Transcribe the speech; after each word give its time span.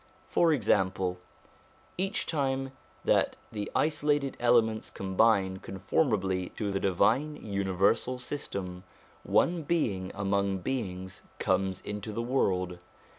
For 0.27 0.51
example, 0.51 1.19
each 1.95 2.25
time 2.25 2.71
that 3.05 3.35
the 3.51 3.71
isolated 3.75 4.35
elements 4.39 4.89
combine 4.89 5.57
conformably 5.57 6.49
to 6.55 6.71
the 6.71 6.79
divine 6.79 7.35
universal 7.35 8.17
system, 8.17 8.83
one 9.21 9.61
being 9.61 10.11
among 10.15 10.57
beings 10.57 11.21
comes 11.37 11.81
into 11.81 12.11
the 12.13 12.23
world. 12.23 12.79